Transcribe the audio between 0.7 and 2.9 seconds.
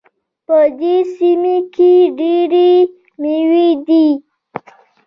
دې سیمه کې ډېري